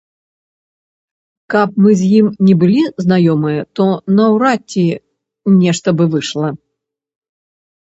Каб 1.53 1.69
мы 1.83 1.91
з 1.99 2.03
ім 2.19 2.27
не 2.47 2.55
былі 2.63 2.83
знаёмыя, 3.05 3.61
то 3.81 3.89
наўрад 4.17 4.61
ці 4.75 4.83
нешта 5.67 5.89
бы 6.01 6.11
выйшла. 6.17 6.49